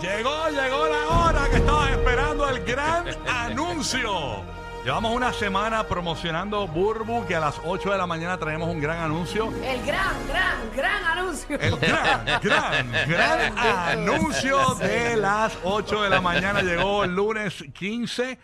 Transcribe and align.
Llegó, 0.00 0.48
llegó 0.48 0.86
la 0.88 1.08
hora 1.08 1.50
que 1.50 1.56
estabas 1.56 1.90
esperando 1.90 2.48
el 2.48 2.64
gran 2.64 3.04
anuncio. 3.28 4.42
Llevamos 4.82 5.14
una 5.14 5.30
semana 5.30 5.84
promocionando 5.84 6.66
Burbu, 6.66 7.26
que 7.26 7.36
a 7.36 7.40
las 7.40 7.60
8 7.66 7.92
de 7.92 7.98
la 7.98 8.06
mañana 8.06 8.38
traemos 8.38 8.70
un 8.70 8.80
gran 8.80 8.98
anuncio. 8.98 9.52
El 9.62 9.84
gran, 9.84 10.14
gran, 10.26 10.70
gran 10.74 11.04
anuncio. 11.04 11.60
El 11.60 11.76
gran, 11.76 12.24
gran, 12.42 12.92
gran 13.06 13.58
anuncio 13.58 14.74
de 14.76 15.16
las 15.18 15.58
8 15.64 16.02
de 16.04 16.08
la 16.08 16.22
mañana 16.22 16.62
llegó 16.62 17.04
el 17.04 17.14
lunes 17.14 17.62
15 17.74 18.38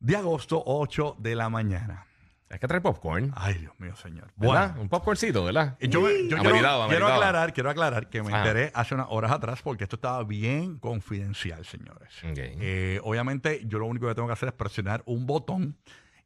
de 0.00 0.16
agosto, 0.16 0.60
8 0.66 1.14
de 1.18 1.36
la 1.36 1.48
mañana. 1.48 2.09
Es 2.50 2.58
que 2.58 2.66
trae 2.66 2.80
popcorn. 2.80 3.32
Ay, 3.36 3.54
Dios 3.54 3.72
mío, 3.78 3.94
señor. 3.94 4.32
¿Verdad? 4.36 4.70
Bueno, 4.70 4.82
Un 4.82 4.88
popcorncito, 4.88 5.44
¿verdad? 5.44 5.78
yo, 5.80 6.00
me- 6.00 6.08
yo 6.28 6.36
quiero, 6.36 6.40
Ameritado, 6.40 6.88
quiero 6.88 7.06
ameritado. 7.06 7.12
aclarar, 7.14 7.52
quiero 7.54 7.70
aclarar 7.70 8.08
que 8.10 8.22
me 8.24 8.36
enteré 8.36 8.72
hace 8.74 8.94
unas 8.96 9.06
horas 9.08 9.30
atrás 9.30 9.62
porque 9.62 9.84
esto 9.84 9.94
estaba 9.96 10.24
bien 10.24 10.78
confidencial, 10.78 11.64
señores. 11.64 12.12
Ok. 12.28 12.38
Eh, 12.38 13.00
obviamente, 13.04 13.62
yo 13.66 13.78
lo 13.78 13.86
único 13.86 14.08
que 14.08 14.14
tengo 14.16 14.26
que 14.26 14.32
hacer 14.32 14.48
es 14.48 14.54
presionar 14.54 15.02
un 15.06 15.26
botón 15.26 15.78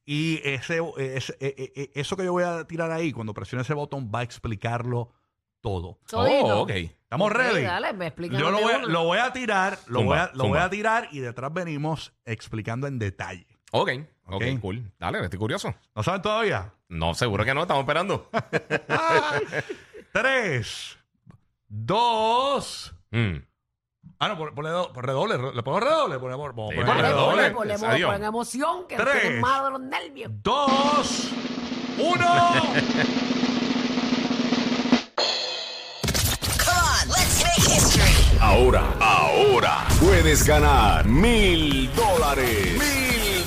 y 0.07 0.41
ese, 0.45 0.81
ese- 0.97 1.37
eh, 1.41 1.55
eh, 1.59 1.73
eh, 1.77 1.91
eso 1.95 2.17
que 2.17 2.25
yo 2.25 2.33
voy 2.33 2.45
a 2.45 2.65
tirar 2.65 2.91
ahí, 2.91 3.13
cuando 3.13 3.35
presione 3.35 3.61
ese 3.63 3.75
botón, 3.75 4.11
va 4.13 4.21
a 4.21 4.23
explicarlo 4.23 5.13
todo. 5.61 5.99
Todito. 6.09 6.47
Oh, 6.47 6.63
ok. 6.63 6.71
¿Estamos 6.71 7.31
Ok, 7.31 7.37
ready? 7.37 7.63
dale, 7.65 7.93
me 7.93 8.07
explican 8.07 8.41
Yo 8.41 8.51
lo 8.51 8.57
de 8.59 8.63
voy, 8.65 8.73
a, 8.73 8.79
una. 8.79 8.87
lo 8.89 9.05
voy 9.05 9.19
a 9.19 9.33
tirar, 9.33 9.79
lo, 9.89 10.01
Zumba, 10.01 10.15
voy 10.15 10.19
a, 10.19 10.25
lo 10.33 10.39
voy 10.45 10.47
zumba. 10.49 10.65
a 10.65 10.71
tirar 10.71 11.09
y 11.13 11.21
detrás 11.21 11.53
venimos 11.53 12.13
explicando 12.25 12.87
en 12.87 12.99
detalle. 12.99 13.47
Ok, 13.77 13.91
Ok. 14.27 14.35
ok, 14.35 14.61
cool. 14.61 14.93
Dale, 15.01 15.21
estoy 15.25 15.37
curioso. 15.39 15.75
¿No 15.97 16.03
saben 16.05 16.23
todavía? 16.23 16.73
No, 16.89 17.13
seguro 17.13 17.45
que 17.45 17.53
no, 17.55 17.63
estamos 17.63 17.83
esperando. 17.83 18.31
Tres, 20.13 20.97
dos. 21.67 22.95
Mm. 23.11 23.39
Ah, 24.21 24.29
no, 24.29 24.39
ponle, 24.55 24.71
do- 24.71 24.93
pon 24.93 25.03
redoble. 25.03 25.37
re- 25.37 25.55
¿Le 25.55 25.63
pongo 25.65 25.81
redoble? 25.81 26.19
Ponemos, 26.21 26.55
vamos 26.55 26.71
a 26.71 26.75
Sí, 26.75 26.77
poner 26.77 26.87
ponle 26.87 27.03
Dale, 27.03 27.15
redoble. 27.15 27.51
ponle, 27.51 27.75
ponle, 27.79 27.95
Adiós. 27.95 28.13
ponle 28.13 28.27
emoción, 28.27 28.87
que 28.87 28.97
Tres. 28.97 29.15
estoy 29.17 29.41
malo 29.41 29.65
de 29.65 29.71
los 29.73 29.81
nervios. 29.81 30.31
Dos, 30.41 31.29
uno. 31.99 32.63
Ahora, 38.41 38.85
ahora 39.01 39.87
puedes 40.01 40.45
ganar 40.47 41.05
mil 41.07 41.91
dólares. 41.95 42.77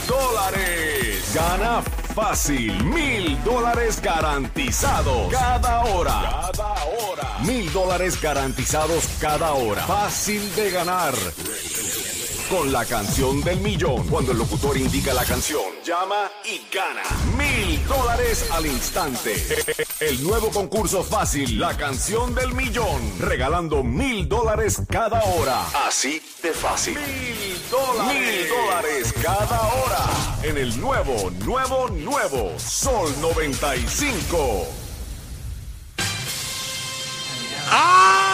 Dólares. 0.08 1.34
Gana 1.34 1.82
fácil. 2.16 2.84
Mil 2.86 3.44
dólares 3.44 4.02
garantizados. 4.02 5.32
Cada 5.32 5.84
hora. 5.86 6.50
Cada 6.54 6.74
hora. 6.86 7.40
Mil 7.44 7.72
dólares 7.74 8.20
garantizados 8.22 9.06
cada 9.20 9.54
hora. 9.54 9.86
Fácil 9.86 10.56
de 10.56 10.72
ganar. 10.72 11.14
Con 12.50 12.72
la 12.72 12.86
canción 12.86 13.44
del 13.44 13.60
millón. 13.60 14.08
Cuando 14.08 14.32
el 14.32 14.38
locutor 14.38 14.78
indica 14.78 15.14
la 15.14 15.26
canción, 15.26 15.62
llama 15.86 16.32
y 16.46 16.62
gana 16.74 17.04
mil 17.38 17.86
dólares 17.88 18.50
al 18.52 18.66
instante. 18.66 19.36
El 20.00 20.24
nuevo 20.24 20.50
concurso 20.50 21.04
fácil, 21.04 21.60
la 21.60 21.76
canción 21.76 22.34
del 22.34 22.54
millón. 22.54 23.20
Regalando 23.20 23.84
mil 23.84 24.28
dólares 24.30 24.82
cada 24.90 25.22
hora. 25.24 25.66
Así 25.88 26.22
de 26.42 26.54
fácil. 26.54 26.98
Mil 26.98 27.62
dólares. 27.70 28.14
Mil 28.14 28.50
dólares 28.50 29.14
cada 29.22 29.62
hora. 29.62 29.87
En 30.48 30.58
el 30.58 30.80
nuevo, 30.80 31.30
nuevo, 31.46 31.90
nuevo 31.90 32.58
Sol 32.58 33.12
95. 33.20 34.66
¡Ay! 37.70 38.27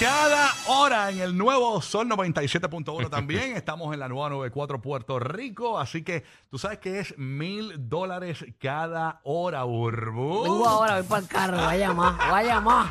Cada 0.00 0.50
hora 0.66 1.10
en 1.10 1.20
el 1.20 1.36
nuevo 1.36 1.82
Sol 1.82 2.08
97.1 2.08 3.10
también. 3.10 3.52
Estamos 3.56 3.92
en 3.92 4.00
la 4.00 4.08
nueva 4.08 4.30
94 4.30 4.80
Puerto 4.80 5.18
Rico. 5.18 5.78
Así 5.78 6.02
que 6.02 6.24
tú 6.50 6.58
sabes 6.58 6.78
que 6.78 7.00
es 7.00 7.18
mil 7.18 7.88
dólares 7.88 8.44
cada 8.58 9.20
hora, 9.24 9.66
Urbu. 9.66 10.42
Vengo 10.44 10.66
ahora, 10.66 10.94
voy 10.96 11.02
para 11.04 11.22
el 11.22 11.28
carro, 11.28 11.56
vaya 11.58 11.92
más, 11.92 12.16
vaya 12.16 12.60
más. 12.60 12.90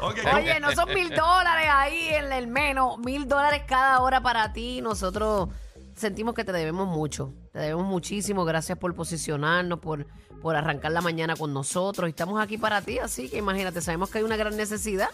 Oye, 0.34 0.58
no 0.60 0.72
son 0.72 0.88
mil 0.94 1.10
dólares 1.10 1.68
ahí 1.70 2.08
en 2.08 2.32
el 2.32 2.46
menos, 2.46 2.98
mil 2.98 3.28
dólares 3.28 3.62
cada 3.66 4.00
hora 4.00 4.22
para 4.22 4.54
ti. 4.54 4.80
Nosotros 4.80 5.50
sentimos 5.96 6.34
que 6.34 6.44
te 6.44 6.52
debemos 6.52 6.88
mucho, 6.88 7.34
te 7.52 7.58
debemos 7.58 7.84
muchísimo. 7.84 8.46
Gracias 8.46 8.78
por 8.78 8.94
posicionarnos, 8.94 9.80
por, 9.80 10.06
por 10.40 10.56
arrancar 10.56 10.92
la 10.92 11.02
mañana 11.02 11.36
con 11.36 11.52
nosotros. 11.52 12.08
Y 12.08 12.10
estamos 12.10 12.40
aquí 12.40 12.56
para 12.56 12.80
ti, 12.80 12.98
así 12.98 13.28
que 13.28 13.36
imagínate, 13.36 13.82
sabemos 13.82 14.08
que 14.08 14.18
hay 14.18 14.24
una 14.24 14.36
gran 14.36 14.56
necesidad 14.56 15.10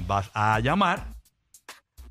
Vas 0.07 0.31
a 0.35 0.61
llamar 0.61 1.05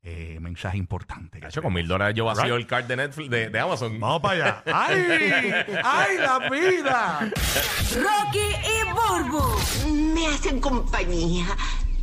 eh, 0.04 0.38
mensaje 0.40 0.76
importante. 0.76 1.40
Cacho, 1.40 1.62
con 1.62 1.72
mil 1.72 1.88
dólares 1.88 2.14
yo 2.14 2.26
vacío 2.26 2.44
Right. 2.44 2.56
el 2.56 2.66
card 2.66 2.84
de 2.84 2.96
Netflix, 2.96 3.30
de, 3.30 3.48
de 3.48 3.58
Amazon. 3.60 3.98
Vamos 3.98 4.20
para 4.20 4.34
allá. 4.34 4.62
¡Ay! 4.72 5.52
¡Ay, 5.82 6.16
la 6.18 6.48
vida! 6.50 7.20
Rocky 7.94 8.38
y 8.38 8.84
Burbu, 8.92 10.04
Me 10.14 10.26
hacen 10.28 10.60
compañía. 10.60 11.46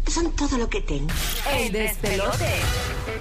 Son 0.07 0.35
todo 0.35 0.57
lo 0.57 0.67
que 0.69 0.81
tengo. 0.81 1.07
el 1.53 1.71
despelote. 1.71 2.55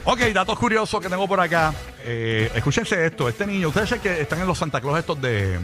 Ok, 0.04 0.18
datos 0.32 0.58
curiosos 0.58 1.00
que 1.00 1.08
tengo 1.08 1.28
por 1.28 1.38
acá. 1.38 1.72
Eh, 2.04 2.50
escúchense 2.54 3.06
esto. 3.06 3.28
Este 3.28 3.46
niño, 3.46 3.68
ustedes 3.68 3.90
saben 3.90 4.02
que 4.02 4.20
están 4.22 4.40
en 4.40 4.46
los 4.46 4.58
Santa 4.58 4.80
Claus 4.80 4.98
estos 4.98 5.20
de... 5.20 5.58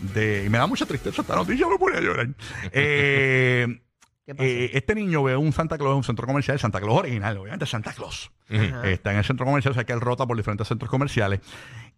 de 0.00 0.44
y 0.44 0.48
me 0.50 0.58
da 0.58 0.66
mucha 0.66 0.84
tristeza 0.86 1.22
esta 1.22 1.34
noticia, 1.34 1.66
me 1.66 1.78
pone 1.78 1.96
a 1.96 2.00
llorar. 2.00 2.28
Eh, 2.72 3.66
¿Qué 4.24 4.34
pasó? 4.34 4.46
eh, 4.48 4.70
este 4.74 4.94
niño 4.94 5.22
ve 5.22 5.36
un 5.36 5.52
Santa 5.52 5.76
Claus 5.78 5.92
en 5.92 5.96
un 5.98 6.04
centro 6.04 6.26
comercial, 6.26 6.58
Santa 6.58 6.80
Claus 6.80 6.98
original, 6.98 7.36
obviamente 7.38 7.66
Santa 7.66 7.92
Claus. 7.92 8.30
Ajá. 8.48 8.88
Está 8.88 9.12
en 9.12 9.18
el 9.18 9.24
centro 9.24 9.44
comercial, 9.46 9.72
o 9.72 9.74
sea 9.74 9.84
que 9.84 9.92
él 9.92 10.00
rota 10.00 10.26
por 10.26 10.36
diferentes 10.36 10.68
centros 10.68 10.90
comerciales. 10.90 11.40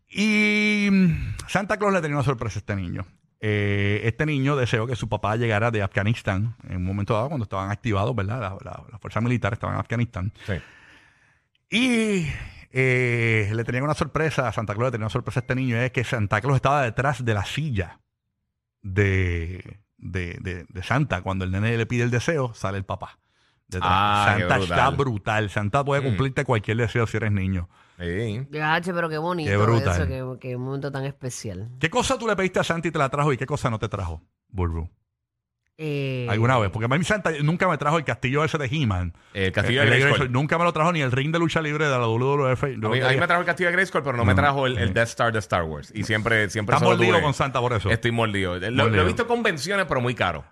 Y 0.09 0.88
mm, 0.91 1.37
Santa 1.49 1.76
Claus 1.76 1.93
le 1.93 2.00
tenía 2.00 2.17
una 2.17 2.25
sorpresa 2.25 2.59
a 2.59 2.61
este 2.61 2.76
niño. 2.76 3.05
Eh, 3.41 4.00
este 4.05 4.25
niño 4.25 4.56
deseó 4.56 4.87
que 4.87 4.97
su 4.97 5.09
papá 5.09 5.37
llegara 5.37 5.71
de 5.71 5.82
Afganistán 5.82 6.56
en 6.69 6.76
un 6.79 6.85
momento 6.85 7.12
dado, 7.15 7.29
cuando 7.29 7.44
estaban 7.44 7.71
activados, 7.71 8.15
¿verdad? 8.17 8.41
La- 8.41 8.56
la- 8.65 8.85
Las 8.91 9.00
fuerzas 9.00 9.23
militares 9.23 9.56
estaban 9.59 9.75
en 9.77 9.81
Afganistán. 9.81 10.32
Sí. 10.47 10.55
Y 11.70 12.27
eh, 12.70 13.50
le 13.53 13.65
tenían 13.65 13.85
una 13.85 13.94
sorpresa, 13.94 14.49
a 14.49 14.53
Santa 14.53 14.73
Claus 14.75 14.88
le 14.88 14.93
tenía 14.93 15.06
una 15.06 15.11
sorpresa 15.12 15.41
a 15.41 15.43
este 15.43 15.55
niño, 15.56 15.77
es 15.77 15.91
que 15.91 16.05
Santa 16.05 16.41
Claus 16.41 16.56
estaba 16.56 16.82
detrás 16.85 17.23
de 17.25 17.35
la 17.35 17.44
silla 17.44 18.00
de, 18.82 19.81
de, 20.05 20.39
de- 20.41 20.65
de 20.69 20.83
Santa. 20.85 21.23
Cuando 21.23 21.45
el 21.45 21.51
nene 21.51 21.77
le 21.77 21.87
pide 21.87 22.05
el 22.05 22.11
deseo, 22.12 22.55
sale 22.55 22.79
el 22.79 22.85
papá. 22.85 23.19
detrás. 23.67 23.91
Ah, 23.93 24.35
qué 24.37 24.43
Santa 24.43 24.59
está 24.59 24.91
brutal. 24.91 25.51
Santa 25.51 25.83
puede 25.85 26.03
Mm. 26.03 26.05
cumplirte 26.05 26.45
cualquier 26.45 26.77
deseo 26.77 27.06
si 27.09 27.17
eres 27.17 27.33
niño. 27.33 27.69
Sí. 27.99 28.47
Gache, 28.51 28.93
pero 28.93 29.09
qué 29.09 29.19
bonito 29.19 29.51
Qué 29.51 29.56
brutal. 29.56 29.95
eso, 30.03 30.06
qué, 30.39 30.49
qué 30.49 30.56
momento 30.56 30.93
tan 30.93 31.05
especial. 31.06 31.71
¿Qué 31.81 31.89
cosa 31.91 32.19
tú 32.19 32.29
le 32.29 32.37
pediste 32.37 32.61
a 32.61 32.65
Santa 32.65 32.89
y 32.89 32.91
te 32.91 32.99
la 32.99 33.09
trajo 33.09 33.33
y 33.33 33.37
qué 33.39 33.47
cosa 33.47 33.71
no 33.71 33.79
te 33.79 33.89
trajo, 33.89 34.23
Burbu? 34.51 34.89
Eh, 35.76 36.29
¿Alguna 36.31 36.56
vez? 36.59 36.71
Porque 36.71 36.87
a 36.87 36.97
mí 36.97 37.05
Santa 37.05 37.32
nunca 37.43 37.67
me 37.69 37.76
trajo 37.79 37.99
el 37.99 38.05
castillo 38.05 38.44
ese 38.44 38.59
de 38.59 38.67
He-Man. 38.67 39.12
El 39.32 39.50
castillo 39.50 39.82
Eh, 39.82 39.87
de 39.91 39.97
eh, 39.97 40.00
Grayskull. 40.00 40.31
Nunca 40.31 40.56
me 40.56 40.62
lo 40.65 40.73
trajo 40.73 40.93
ni 40.93 41.00
el 41.00 41.11
ring 41.11 41.32
de 41.32 41.38
lucha 41.41 41.61
libre 41.61 41.87
de 41.87 41.91
la 41.91 42.06
WWF. 42.06 42.62
A 42.62 42.67
mí, 42.69 43.00
a 43.00 43.09
mí 43.09 43.17
me 43.17 43.26
trajo 43.26 43.41
el 43.41 43.47
castillo 43.47 43.69
de 43.71 43.73
Grayskull, 43.73 44.03
pero 44.05 44.17
no, 44.17 44.25
me 44.25 44.35
No. 44.35 44.41
trajo 44.41 44.67
el, 44.69 44.79
el 44.79 44.94
Death 44.94 45.09
Star 45.09 45.32
de 45.32 45.41
Star 45.41 45.65
Wars. 45.65 45.91
Y 45.94 46.05
siempre, 46.05 46.49
siempre 46.50 46.76
Estás 46.76 46.88
mordido 46.88 47.21
con 47.21 47.35
Santa 47.35 47.61
por 47.61 47.73
eso. 47.73 47.91
Estoy 47.91 48.12
mordido. 48.12 48.55
Lo, 48.59 48.71
lo 48.71 48.85
Mordido. 48.85 49.03
he 49.03 49.06
visto 49.06 49.23
en 49.23 49.29
convenciones, 49.29 49.87
pero 49.88 50.00
muy 50.00 50.15
caro. 50.15 50.44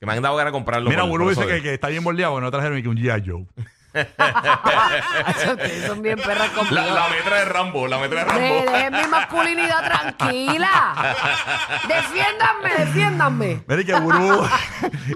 Que 0.00 0.06
me 0.06 0.12
han 0.12 0.22
dado 0.22 0.36
ganas 0.36 0.52
de 0.52 0.56
comprarlo. 0.56 0.88
Mira, 0.90 1.06
por 1.06 1.28
dice 1.28 1.46
que, 1.46 1.52
de- 1.52 1.62
que 1.62 1.74
está 1.74 1.88
bien 1.88 2.02
bordeado 2.02 2.32
porque 2.32 2.44
no 2.44 2.50
trajeron 2.50 2.76
ni 2.76 2.82
que 2.82 2.88
un 2.88 2.96
G.I. 2.96 3.22
Joe. 3.30 3.46
Ustedes 3.94 5.86
son 5.86 6.02
bien 6.02 6.18
perras 6.18 6.50
conmigo. 6.50 6.74
La, 6.74 6.86
la 6.86 7.08
metra 7.08 7.36
de 7.38 7.44
Rambo, 7.44 7.86
la 7.86 7.98
metra 7.98 8.20
de 8.20 8.24
Rambo. 8.26 8.40
De- 8.42 8.66
dejen 8.72 8.92
mi 8.92 9.06
masculinidad 9.08 9.84
tranquila. 9.84 10.68
Defiéndanme, 11.88 12.74
defiéndanme. 12.84 13.62
Mira, 13.66 13.80
y 13.80 13.84
que 13.84 13.94
Burbu, 13.94 14.46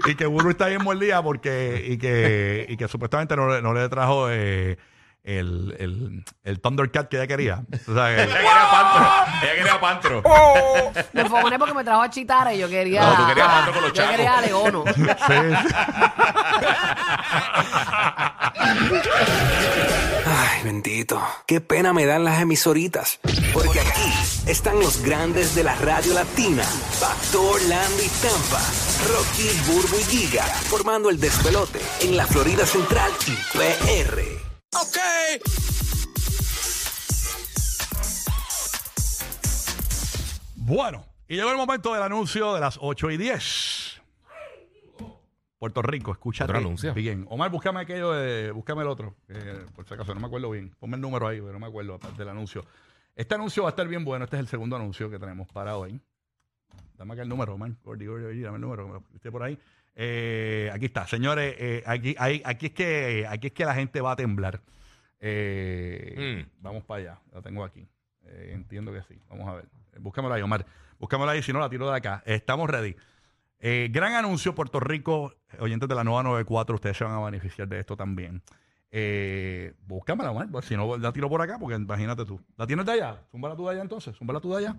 y 0.07 0.15
que 0.15 0.25
Burbu 0.25 0.49
está 0.51 0.67
bien 0.67 0.83
mordida 0.83 1.21
porque, 1.21 1.83
y 1.87 1.97
que, 1.97 2.65
y 2.69 2.77
que 2.77 2.87
supuestamente 2.87 3.35
no, 3.35 3.49
le- 3.49 3.61
no 3.61 3.73
le 3.73 3.89
trajo 3.89 4.29
eh, 4.29 4.77
el, 5.23 5.75
el, 5.77 6.23
el 6.45 6.61
Thundercat 6.61 7.09
que 7.09 7.17
ella 7.17 7.27
quería. 7.27 7.63
O 7.87 7.93
sea, 7.93 8.15
que- 8.15 8.23
Ella 8.23 8.37
quería 8.37 8.69
Pantro. 8.71 9.09
Ella 9.43 9.55
quería 9.55 9.79
Pantro. 9.81 10.23
Me 11.13 11.21
enfogoné 11.21 11.59
porque 11.59 11.73
me 11.73 11.83
trajo 11.83 12.01
a 12.01 12.09
Chitara 12.09 12.53
y 12.53 12.59
yo 12.59 12.69
quería. 12.69 13.01
No, 13.03 13.15
tú 13.15 13.27
querías 13.27 13.47
Pantro 13.47 13.73
con 13.73 13.81
los 13.83 13.91
Yo 13.93 14.01
chacos. 14.01 14.15
quería 14.15 14.37
a 14.37 14.41
Leono. 14.41 14.83
sí, 14.95 15.03
sí. 15.03 15.33
Ay, 20.25 20.63
bendito. 20.63 21.21
Qué 21.47 21.59
pena 21.59 21.91
me 21.93 22.05
dan 22.05 22.23
las 22.23 22.41
emisoritas. 22.41 23.19
Porque 23.53 23.79
aquí 23.79 24.13
están 24.47 24.79
los 24.79 25.01
grandes 25.01 25.55
de 25.55 25.63
la 25.63 25.75
radio 25.75 26.13
latina. 26.13 26.63
Pastor, 26.99 27.61
Landy, 27.63 28.07
Tampa. 28.21 28.61
Rocky, 29.07 29.49
Burbu 29.71 29.97
y 29.97 30.03
Giga. 30.03 30.43
Formando 30.43 31.09
el 31.09 31.19
despelote 31.19 31.79
en 32.01 32.15
la 32.15 32.27
Florida 32.27 32.65
Central 32.65 33.11
y 33.27 33.57
PR. 33.57 34.21
Bueno, 40.55 41.05
y 41.27 41.35
llegó 41.35 41.49
el 41.49 41.57
momento 41.57 41.93
del 41.93 42.03
anuncio 42.03 42.53
de 42.53 42.59
las 42.59 42.77
8 42.79 43.09
y 43.09 43.17
10. 43.17 43.88
Puerto 45.59 45.81
Rico, 45.81 46.11
escúchate. 46.13 46.51
Otro 46.51 46.57
anuncio. 46.57 46.93
Bien. 46.93 47.25
Omar, 47.29 47.51
búscame 47.51 47.81
aquello 47.81 48.13
de. 48.13 48.49
Búscame 48.51 48.81
el 48.81 48.87
otro. 48.87 49.15
eh, 49.27 49.65
por 49.75 49.85
si 49.85 49.93
acaso, 49.93 50.13
no 50.15 50.21
me 50.21 50.27
acuerdo 50.27 50.49
bien. 50.49 50.73
Ponme 50.79 50.95
el 50.95 51.01
número 51.01 51.27
ahí, 51.27 51.39
pero 51.41 51.51
no 51.53 51.59
me 51.59 51.67
acuerdo 51.67 51.95
aparte 51.95 52.17
del 52.17 52.29
anuncio. 52.29 52.63
Este 53.15 53.35
anuncio 53.35 53.63
va 53.63 53.69
a 53.69 53.71
estar 53.71 53.85
bien 53.87 54.05
bueno. 54.05 54.23
Este 54.23 54.37
es 54.37 54.39
el 54.39 54.47
segundo 54.47 54.77
anuncio 54.77 55.09
que 55.09 55.19
tenemos 55.19 55.47
para 55.49 55.75
hoy. 55.77 55.99
Dame 56.97 57.13
acá 57.13 57.23
el 57.23 57.29
número, 57.29 57.53
Omar. 57.55 57.71
Dame 57.83 58.55
el 58.55 58.61
número, 58.61 59.01
pusiste 59.01 59.29
por 59.31 59.43
ahí. 59.43 59.59
Eh, 59.95 60.69
aquí 60.73 60.85
está, 60.85 61.05
señores. 61.07 61.53
eh, 61.59 61.83
aquí, 61.85 62.15
ahí- 62.17 62.41
aquí, 62.45 62.67
es 62.67 62.71
que, 62.71 63.25
aquí 63.27 63.47
es 63.47 63.53
que 63.53 63.65
la 63.65 63.75
gente 63.75 63.99
va 63.99 64.13
a 64.13 64.15
temblar. 64.15 64.61
Mm. 66.17 66.49
Vamos 66.61 66.83
para 66.85 67.01
allá. 67.01 67.19
La 67.33 67.41
tengo 67.41 67.63
aquí. 67.65 67.85
Entiendo 68.25 68.93
que 68.93 69.01
sí. 69.03 69.19
Vamos 69.29 69.47
a 69.49 69.55
ver. 69.55 69.65
Búscamela 69.99 70.35
ahí, 70.35 70.41
Omar. 70.41 70.65
Búscamela 70.99 71.31
ahí, 71.33 71.41
si 71.43 71.51
no 71.51 71.59
la 71.59 71.69
tiro 71.69 71.89
de 71.89 71.97
acá. 71.97 72.23
Estamos 72.25 72.69
ready. 72.69 72.95
Eh, 73.59 73.89
gran 73.91 74.13
anuncio, 74.13 74.55
Puerto 74.55 74.79
Rico. 74.79 75.33
Oyentes 75.59 75.89
de 75.89 75.95
la 75.95 76.03
nueva 76.03 76.23
94, 76.23 76.75
ustedes 76.75 76.97
se 76.97 77.03
van 77.03 77.13
a 77.13 77.19
beneficiar 77.25 77.67
de 77.67 77.79
esto 77.79 77.97
también. 77.97 78.41
Eh, 78.91 79.73
búscamela, 79.85 80.31
Omar. 80.31 80.47
si 80.63 80.75
no, 80.75 80.97
la 80.97 81.11
tiro 81.11 81.29
por 81.29 81.41
acá, 81.41 81.57
porque 81.59 81.75
imagínate 81.75 82.25
tú. 82.25 82.39
¿La 82.57 82.65
tienes 82.65 82.85
de 82.85 82.93
allá? 82.93 83.17
Zúmbala 83.31 83.55
tú 83.55 83.65
de 83.65 83.71
allá 83.71 83.81
entonces. 83.81 84.15
Zúmbala 84.17 84.39
tú 84.39 84.51
de 84.51 84.57
allá. 84.57 84.75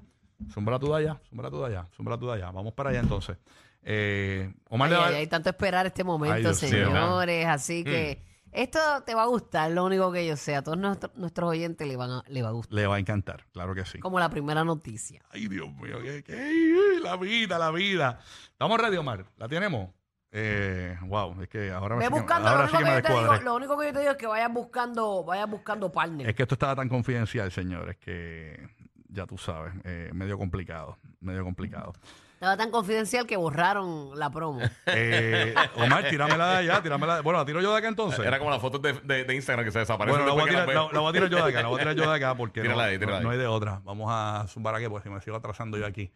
Zúmbala 0.52 0.78
tú 0.78 0.88
de 0.92 0.96
allá. 0.96 1.20
Zúmbala 1.28 1.50
tú 1.50 1.60
de 1.60 1.66
allá. 1.66 1.86
Zúmbala 1.96 2.18
tú 2.18 2.26
de 2.28 2.32
allá. 2.34 2.50
Vamos 2.50 2.72
para 2.72 2.90
allá 2.90 3.00
entonces. 3.00 3.36
Eh, 3.82 4.52
Omar 4.68 4.88
Ay, 4.88 4.92
le 4.94 5.00
va- 5.00 5.06
ay, 5.08 5.14
hay 5.16 5.26
tanto 5.26 5.48
esperar 5.50 5.86
este 5.86 6.02
Ay, 6.02 6.06
momento, 6.06 6.38
Dios 6.38 6.62
mío. 6.62 6.70
señores. 6.86 7.46
Así 7.46 7.84
que 7.84 8.22
Mm. 8.24 8.29
Esto 8.52 8.78
te 9.06 9.14
va 9.14 9.22
a 9.22 9.26
gustar, 9.26 9.70
lo 9.70 9.84
único 9.84 10.10
que 10.12 10.26
yo 10.26 10.36
sé. 10.36 10.56
A 10.56 10.62
todos 10.62 10.78
nuestro- 10.78 11.10
nuestros 11.16 11.50
oyentes 11.50 11.86
le, 11.86 11.96
van 11.96 12.10
a, 12.10 12.22
le 12.28 12.42
va 12.42 12.48
a 12.48 12.52
gustar. 12.52 12.74
le 12.74 12.86
va 12.86 12.96
a 12.96 12.98
encantar, 12.98 13.46
claro 13.52 13.74
que 13.74 13.84
sí. 13.84 13.98
Como 14.00 14.18
la 14.18 14.28
primera 14.30 14.64
noticia. 14.64 15.22
Ay, 15.30 15.48
Dios 15.48 15.68
mío, 15.74 15.98
qué, 16.02 16.22
qué- 16.24 16.34
ay, 16.34 17.00
la 17.02 17.16
vida, 17.16 17.58
la 17.58 17.70
vida. 17.70 18.18
¿Estamos 18.50 18.80
ready, 18.80 18.96
Omar? 18.96 19.24
¿La 19.36 19.48
tenemos? 19.48 19.90
Eh, 20.32 20.96
wow, 21.06 21.42
es 21.42 21.48
que 21.48 21.72
ahora 21.72 21.96
Ve 21.96 22.04
sí 22.06 22.08
que- 22.12 22.18
buscando, 22.20 22.48
lo 22.48 22.54
ahora 22.56 22.68
sí 22.68 22.76
único, 22.76 22.78
que 22.78 22.84
que 22.84 22.90
me 22.90 22.96
yo 22.96 23.02
te 23.02 23.08
digo, 23.08 23.20
descuadré. 23.20 23.44
lo 23.44 23.54
único 23.56 23.78
que 23.78 23.86
yo 23.86 23.92
te 23.92 23.98
digo 24.00 24.10
es 24.12 24.16
que 24.16 24.26
vayas 24.28 24.52
buscando, 24.52 25.24
vayas 25.24 25.50
buscando 25.50 25.90
partner. 25.90 26.28
Es 26.28 26.34
que 26.36 26.42
esto 26.42 26.54
estaba 26.54 26.76
tan 26.76 26.88
confidencial, 26.88 27.50
señores, 27.50 27.96
que 27.98 28.68
ya 29.08 29.26
tú 29.26 29.36
sabes, 29.38 29.74
eh, 29.82 30.10
medio 30.12 30.38
complicado, 30.38 30.98
medio 31.18 31.42
complicado. 31.42 31.92
Estaba 32.40 32.56
tan 32.56 32.70
confidencial 32.70 33.26
que 33.26 33.36
borraron 33.36 34.18
la 34.18 34.30
promo. 34.30 34.60
Eh, 34.86 35.54
Omar, 35.76 36.08
tíramela 36.08 36.52
de 36.52 36.56
allá, 36.56 36.82
tíramela. 36.82 37.16
de- 37.16 37.20
Bueno, 37.20 37.38
la 37.38 37.44
tiro 37.44 37.60
yo 37.60 37.70
de 37.72 37.78
acá 37.78 37.88
entonces. 37.88 38.24
Era 38.24 38.38
como 38.38 38.50
las 38.50 38.62
fotos 38.62 38.80
de, 38.80 38.94
de- 38.94 39.24
de 39.24 39.34
Instagram 39.34 39.66
que 39.66 39.70
se 39.70 39.80
desaparecen. 39.80 40.20
Bueno, 40.24 40.26
la 40.26 40.32
voy, 40.32 40.50
a 40.50 40.56
después 40.56 40.64
que 40.66 40.72
tirar, 40.72 40.84
las 40.84 40.92
la- 40.92 40.92
la 40.94 41.00
voy 41.00 41.10
a 41.10 41.12
tirar 41.12 41.28
yo 41.28 41.36
de 41.36 41.50
acá, 41.50 41.62
la 41.62 41.68
voy 41.68 41.76
a 41.76 41.78
tirar 41.82 41.94
yo 41.96 42.10
de 42.10 42.16
acá 42.16 42.34
porque 42.36 42.60
no, 42.60 42.64
Tírala 42.64 42.84
ahí, 42.84 42.94
no- 42.94 43.00
tírala 43.00 43.20
no 43.20 43.28
ahí. 43.28 43.34
hay 43.34 43.40
de 43.40 43.46
otra. 43.46 43.80
Vamos 43.84 44.08
a 44.10 44.46
zumbar 44.48 44.74
aquí 44.74 44.88
porque 44.88 45.06
si 45.08 45.14
me 45.14 45.20
sigo 45.20 45.36
atrasando 45.36 45.76
yo 45.76 45.84
aquí. 45.84 46.12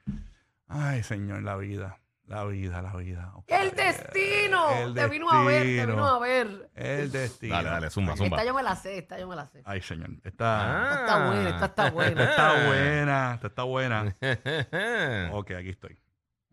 Ay, 0.66 1.02
señor, 1.02 1.42
la 1.42 1.56
vida, 1.56 2.00
la 2.26 2.44
vida, 2.44 2.80
la 2.80 2.94
vida. 2.96 3.30
¡El 3.48 3.72
destino! 3.72 4.70
El 4.78 4.94
te 4.94 5.06
vino 5.08 5.30
a 5.30 5.44
ver, 5.44 5.62
te 5.62 5.68
destino. 5.68 5.92
vino 5.92 6.06
a 6.06 6.18
ver. 6.20 6.70
El 6.74 7.12
destino. 7.12 7.54
Dale, 7.54 7.68
dale, 7.68 7.90
zumba, 7.90 8.16
zumba. 8.16 8.38
Esta 8.38 8.46
yo 8.48 8.54
me 8.54 8.62
la 8.62 8.76
sé, 8.76 8.96
esta 8.96 9.18
yo 9.18 9.28
me 9.28 9.36
la 9.36 9.46
sé. 9.46 9.60
Ay, 9.66 9.82
señor. 9.82 10.08
Esta, 10.24 10.88
Esta 10.88 11.00
está 11.00 11.26
buena, 11.26 11.48
esta 11.50 11.64
está 11.66 11.86
esta 11.86 11.90
buena. 11.94 12.24
está 12.24 12.66
buena. 12.66 13.34
Esta 13.34 13.46
está 13.48 13.62
buena. 13.62 14.16
Ok, 15.36 15.50
aquí 15.50 15.68
estoy. 15.68 15.98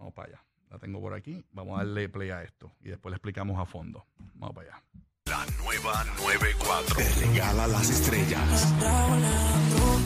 Vamos 0.01 0.15
para 0.15 0.29
allá. 0.29 0.43
La 0.71 0.79
tengo 0.79 0.99
por 0.99 1.13
aquí. 1.13 1.45
Vamos 1.51 1.75
a 1.75 1.83
darle 1.83 2.09
play 2.09 2.31
a 2.31 2.41
esto. 2.41 2.71
Y 2.81 2.89
después 2.89 3.11
le 3.11 3.17
explicamos 3.17 3.59
a 3.59 3.65
fondo. 3.65 4.07
Vamos 4.33 4.55
para 4.55 4.69
allá. 4.69 4.83
La 5.25 5.45
nueva 5.63 6.03
94 6.17 6.95
te 6.95 7.07
regala 7.23 7.67
las 7.67 7.87
estrellas. 7.87 8.73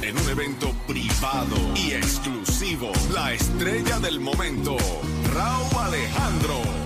En 0.02 0.18
un 0.18 0.30
evento 0.30 0.74
privado 0.86 1.56
y 1.78 1.94
exclusivo, 1.94 2.92
la 3.14 3.32
estrella 3.32 4.00
del 4.00 4.20
momento, 4.20 4.76
Raúl 5.34 5.78
Alejandro. 5.80 6.85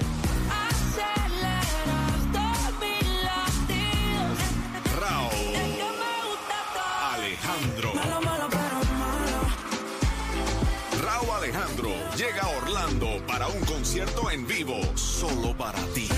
Un 13.51 13.65
concierto 13.65 14.29
en 14.31 14.45
vivo, 14.45 14.79
solo 14.95 15.55
para 15.55 15.79
ti. 15.93 16.09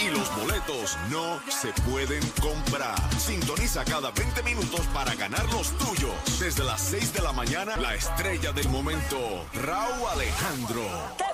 Y 0.00 0.10
los 0.10 0.36
boletos 0.36 0.96
no 1.10 1.40
se 1.48 1.72
pueden 1.82 2.22
comprar. 2.40 2.96
Sintoniza 3.18 3.84
cada 3.84 4.10
20 4.10 4.42
minutos 4.42 4.80
para 4.92 5.14
ganar 5.14 5.44
los 5.52 5.70
tuyos. 5.78 6.40
Desde 6.40 6.64
las 6.64 6.80
6 6.80 7.12
de 7.12 7.22
la 7.22 7.32
mañana, 7.32 7.76
la 7.76 7.94
estrella 7.94 8.52
del 8.52 8.68
momento, 8.68 9.46
Raúl 9.54 10.08
Alejandro. 10.10 10.82
Te 11.18 11.24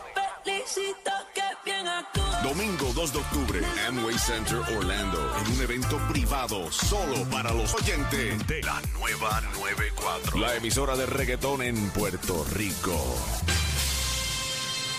felicito 0.45 1.18
Domingo 2.43 2.93
2 2.95 3.13
de 3.13 3.19
octubre, 3.19 3.61
Amway 3.89 4.17
Center 4.17 4.59
Orlando, 4.77 5.19
en 5.41 5.53
un 5.57 5.63
evento 5.63 5.99
privado 6.09 6.71
solo 6.71 7.25
para 7.31 7.53
los 7.53 7.75
oyentes 7.75 8.47
de 8.47 8.63
la 8.63 8.81
nueva 8.99 9.41
94. 9.55 10.39
La 10.39 10.55
emisora 10.55 10.97
de 10.97 11.07
reggaetón 11.07 11.63
en 11.63 11.91
Puerto 11.91 12.47
Rico. 12.53 12.95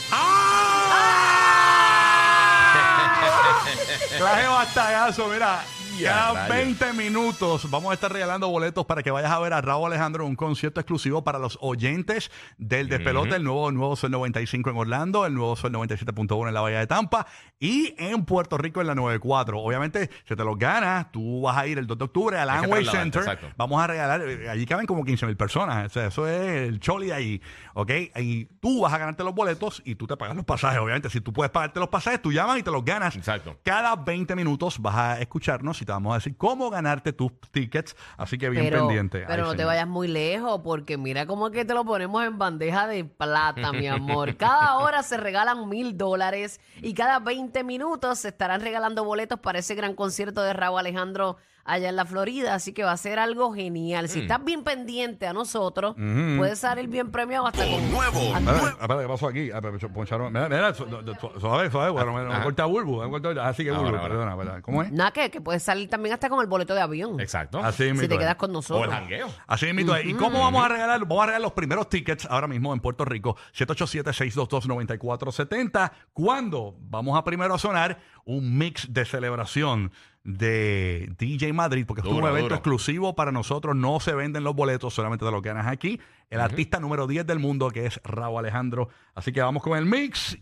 Traje 4.17 4.48
bastagazo, 4.48 5.27
mira. 5.29 5.63
Cada 6.03 6.48
rayos. 6.48 6.79
20 6.79 6.94
minutos 6.94 7.70
vamos 7.70 7.91
a 7.91 7.94
estar 7.94 8.12
regalando 8.12 8.48
boletos 8.50 8.86
para 8.86 9.03
que 9.03 9.12
vayas 9.12 9.32
a 9.32 9.39
ver 9.39 9.53
a 9.53 9.62
Raúl 9.62 9.88
Alejandro 9.88 10.25
un 10.25 10.36
concierto 10.36 10.79
exclusivo 10.79 11.24
para 11.24 11.39
los 11.39 11.58
oyentes 11.62 12.32
del 12.58 12.89
Despelote, 12.89 13.36
el 13.36 13.44
nuevo, 13.44 13.72
nuevo 13.72 13.96
Sol 13.96 14.12
95 14.12 14.70
en 14.70 14.77
Orlando, 14.77 15.25
el 15.25 15.34
nuevo 15.34 15.56
Sol 15.56 15.72
97.1 15.72 16.48
en 16.48 16.53
la 16.53 16.62
Bahía 16.62 16.79
de 16.79 16.88
Tampa 16.88 17.27
y 17.60 17.94
en 17.98 18.25
Puerto 18.25 18.58
Rico 18.58 18.82
en 18.82 18.88
la 18.88 18.96
94. 18.96 19.60
Obviamente, 19.60 20.10
si 20.27 20.36
te 20.36 20.44
los 20.44 20.58
ganas, 20.58 21.12
tú 21.12 21.41
vas 21.41 21.58
a 21.58 21.68
ir 21.68 21.77
el 21.77 21.88
2 21.88 21.98
de 21.98 22.03
octubre 22.06 22.38
al 22.38 22.50
Amway 22.50 22.86
Center. 22.86 23.22
exacto. 23.22 23.48
Vamos 23.58 23.82
a 23.82 23.88
regalar, 23.88 24.22
eh, 24.22 24.50
allí 24.50 24.65
caben 24.65 24.86
como 24.86 25.03
15 25.03 25.25
mil 25.25 25.38
personas. 25.38 25.88
O 25.88 25.89
sea, 25.89 26.08
eso 26.08 26.27
es 26.27 26.68
el 26.70 26.79
choli 26.79 27.12
ahí, 27.12 27.41
¿ok? 27.74 27.91
Y 28.18 28.46
tú 28.60 28.82
vas 28.82 28.94
a 28.94 28.98
ganarte 28.98 29.24
los 29.24 29.34
boletos 29.34 29.82
y 29.86 29.96
tú 29.96 30.08
te 30.08 30.15
pagas 30.18 30.36
los 30.36 30.46
pasajes. 30.46 30.79
Obviamente, 30.79 31.10
si 31.10 31.22
tú 31.22 31.34
puedes 31.34 31.51
pagarte 31.51 31.79
los 31.79 31.89
pasajes, 31.89 32.22
tú 32.22 32.32
llamas 32.32 32.60
y 32.60 32.63
te 32.63 32.72
los 32.72 32.84
ganas. 32.86 33.15
Exacto. 33.15 33.58
Cada 33.63 33.96
20 33.96 34.36
minutos 34.36 34.79
vas 34.79 34.96
a 34.96 35.20
escucharnos 35.20 35.82
y 35.82 35.86
te 35.89 35.93
vamos 35.93 36.12
a 36.12 36.15
decir 36.17 36.38
cómo 36.38 36.69
ganarte 36.69 37.13
tus 37.13 37.31
tickets. 37.51 37.96
Así 38.15 38.38
que 38.38 38.48
bien 38.50 38.65
pero, 38.65 38.86
pendiente. 38.86 39.24
Pero 39.27 39.46
Ay, 39.46 39.50
no 39.50 39.55
te 39.55 39.65
vayas 39.65 39.88
muy 39.88 40.08
lejos, 40.08 40.62
porque 40.63 40.98
mira 40.98 41.25
cómo 41.25 41.50
que 41.50 41.65
te 41.65 41.74
lo 41.74 41.84
ponemos 41.84 42.24
en 42.24 42.38
bandeja 42.38 42.88
de 42.88 43.05
plata, 43.05 43.74
mi 43.74 43.88
amor. 43.88 44.38
Cada 44.38 44.75
hora 44.77 45.01
se 45.01 45.17
regalan 45.17 45.67
mil 45.67 45.98
dólares 45.98 46.62
y 46.84 46.93
cada 46.93 47.17
20 47.17 47.63
minutos 47.63 48.19
se 48.19 48.27
estarán 48.27 48.62
regalando 48.62 49.03
boletos 49.03 49.39
para 49.39 49.58
ese 49.58 49.74
gran 49.74 49.96
concierto 49.96 50.43
de 50.43 50.53
Raúl 50.53 50.79
Alejandro 50.79 51.38
allá 51.66 51.89
en 51.89 51.96
la 51.96 52.06
Florida. 52.06 52.54
Así 52.56 52.74
que 52.74 52.84
va 52.84 52.92
a 52.92 52.98
ser 52.98 53.20
algo 53.20 53.54
genial. 53.54 54.06
Mm. 54.06 54.08
Si 54.08 54.20
estás 54.22 54.44
bien 54.44 54.63
pendiente 54.63 55.28
a 55.28 55.34
nosotros, 55.34 55.96
puedes 55.96 56.60
salir 56.60 56.88
bien 56.88 57.12
premiado 57.12 57.48
hasta 57.48 57.66
con. 57.66 57.92
Nuevo, 57.92 58.20
Espera, 58.20 58.70
espera, 58.82 59.01
¿qué 59.01 59.08
pasó 59.08 59.28
aquí? 59.28 59.51
Ah, 59.51 59.60
pero 59.62 59.78
poncharon- 59.94 60.32
Mira, 60.32 60.50
mira, 60.50 60.74
su- 60.74 60.86
su- 60.86 61.39
suave, 61.39 61.70
suave. 61.72 61.89
Bueno, 61.92 62.13
me, 62.13 62.44
corta 62.44 62.68
me 62.68 63.10
corta- 63.22 63.48
Así 63.48 63.63
que 63.63 63.70
Ahora, 63.70 63.82
Bulbu, 63.84 63.98
ahora. 63.98 64.10
perdona, 64.10 64.38
perdona. 64.38 64.62
¿Cómo 64.62 64.84
es? 64.84 64.92
Nada, 64.92 65.12
que, 65.12 65.30
que 65.32 65.42
puedes 65.42 65.63
salir 65.63 65.89
también 65.89 66.13
hasta 66.13 66.30
con 66.30 66.42
el 66.42 66.48
boleto 66.48 66.74
de 66.74 66.82
avión. 66.82 67.20
Exacto. 67.20 67.60
Así 67.60 67.84
Si 67.86 67.92
mismo 67.92 68.08
te 68.08 68.13
es. 68.16 68.20
quedas 68.20 68.36
con 68.36 68.50
O 68.50 68.51
el 68.51 68.54
nosotros. 68.54 68.94
jangueo. 68.94 69.28
Así 69.48 69.74
mismo 69.74 69.96
es. 69.96 70.06
¿Y 70.06 70.13
cómo 70.13 70.39
vamos 70.39 70.63
a 70.63 70.68
regalar? 70.70 71.00
Vamos 71.01 71.24
a 71.24 71.25
regalar 71.28 71.42
los 71.42 71.54
primeros 71.54 71.89
tickets 71.89 72.25
ahora 72.30 72.48
mismo 72.48 72.74
en 72.74 72.80
Puerto 72.80 73.06
Rico. 73.06 73.36
787-622-9470. 73.54 75.92
¿Cuándo? 76.13 76.75
Vamos 76.82 77.18
a 77.18 77.24
primero 77.24 77.54
a 77.54 77.60
sonar 77.60 78.00
un 78.25 78.58
mix 78.58 78.92
de 78.94 79.06
celebración 79.06 79.92
de 80.38 81.12
DJ 81.17 81.53
Madrid, 81.53 81.86
porque 81.88 82.01
es 82.01 82.07
un 82.07 82.24
evento 82.24 82.41
duro. 82.41 82.55
exclusivo 82.55 83.15
para 83.15 83.31
nosotros. 83.31 83.75
No 83.75 84.00
se 84.00 84.13
venden 84.13 84.43
los 84.43 84.55
boletos, 84.55 84.93
solamente 84.93 85.25
te 85.25 85.31
lo 85.31 85.41
ganas 85.41 85.67
aquí. 85.67 86.00
El 86.29 86.39
artista 86.41 86.79
número 86.79 87.07
10 87.07 87.25
del 87.25 87.39
mundo, 87.39 87.69
que 87.71 87.88
es 87.88 88.00
Raúl 88.03 88.39
Alejandro. 88.39 88.89
Así 89.15 89.31
que 89.31 89.41
vamos 89.41 89.63
con 89.63 89.77
el 89.77 89.86
mix. 89.86 90.38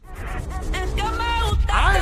¡Ay! 1.72 2.02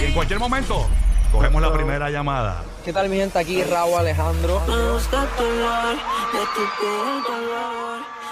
Y 0.00 0.04
en 0.04 0.12
cualquier 0.12 0.38
momento, 0.38 0.86
cogemos 1.32 1.62
la 1.62 1.72
primera 1.72 2.10
llamada. 2.10 2.64
¿Qué 2.84 2.92
tal 2.92 3.08
mi 3.08 3.16
gente? 3.16 3.38
Aquí 3.38 3.62
Raúl 3.62 3.98
Alejandro. 3.98 4.60
Me 4.66 4.92
gusta 4.92 5.26
tu 5.36 5.44
de 5.44 6.44
tu 6.54 6.62
piel 6.80 7.24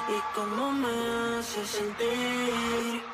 y 0.09 0.35
cómo 0.35 0.73
me 0.73 1.39
hace 1.39 1.65
sentir. 1.65 3.12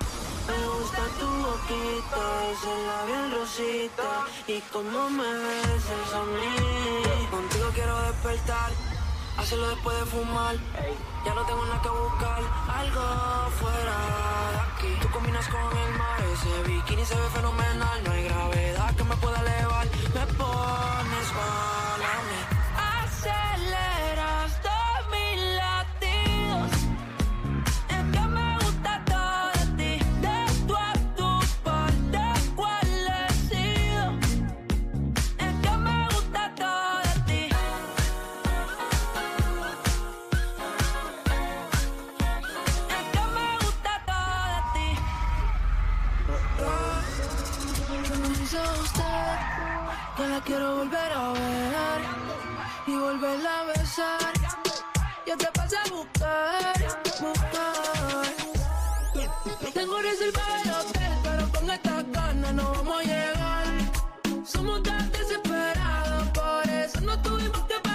Gusta 0.99 1.19
tu 1.21 1.27
boquita, 1.27 2.51
ese 2.51 2.73
labial 2.87 3.31
rosita 3.31 4.27
y 4.49 4.61
cómo 4.73 5.09
me 5.11 5.23
besas 5.23 6.15
a 6.15 6.25
mí. 6.25 7.29
Contigo 7.31 7.71
quiero 7.73 8.03
despertar, 8.03 8.73
hacerlo 9.37 9.69
después 9.69 9.97
de 9.97 10.07
fumar. 10.07 10.57
Ya 11.25 11.35
no 11.35 11.47
tengo 11.47 11.65
nada 11.67 11.83
que 11.83 11.89
buscar, 11.89 12.43
algo 12.81 13.51
fuera 13.61 13.97
de 14.51 14.59
aquí. 14.67 15.01
Tú 15.01 15.09
combinas 15.11 15.47
con 15.47 15.61
el 15.61 15.99
mar, 15.99 16.21
ese 16.33 16.63
bikini 16.69 17.05
se 17.05 17.15
ve 17.15 17.29
fenomenal. 17.31 18.03
No 18.05 18.11
hay 18.11 18.25
gravedad 18.25 18.97
que 18.97 19.05
me 19.05 19.17
pueda 19.19 19.41
elevar, 19.41 19.87
me 19.87 20.27
pones 20.35 21.33
mal 21.33 21.78
llegar. 63.03 63.67
Somos 64.45 64.83
tan 64.83 65.11
desesperados, 65.13 66.29
por 66.29 66.69
eso 66.71 67.01
no 67.01 67.21
tuvimos 67.23 67.63
que 67.65 67.88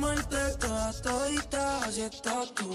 comerte 0.00 0.36
todas 0.58 1.02
toditas 1.02 1.86
Así 1.86 2.02
estás 2.02 2.54
tú. 2.54 2.74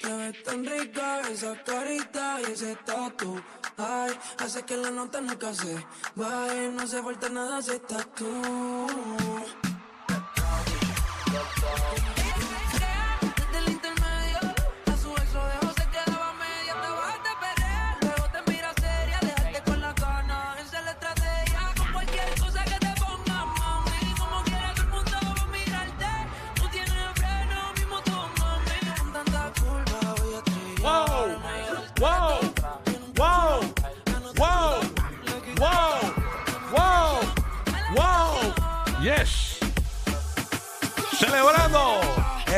Te 0.00 0.12
ves 0.12 0.42
tan 0.44 0.64
rica 0.64 1.20
esa 1.30 1.54
carita 1.62 2.40
y 2.40 2.52
ese 2.52 2.76
tatu. 2.76 3.40
Ay, 3.76 4.12
hace 4.38 4.62
que 4.64 4.76
la 4.76 4.90
nota 4.90 5.20
nunca 5.20 5.52
se 5.54 5.74
vaya 6.14 6.70
No 6.70 6.82
hace 6.82 7.02
falta 7.02 7.28
nada 7.28 7.62
si 7.62 7.72
estás 7.72 8.06
tú 8.14 9.31